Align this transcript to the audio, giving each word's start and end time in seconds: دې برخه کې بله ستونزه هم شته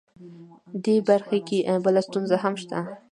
دې 0.83 0.95
برخه 1.09 1.37
کې 1.47 1.57
بله 1.85 2.01
ستونزه 2.07 2.35
هم 2.43 2.53
شته 2.61 2.79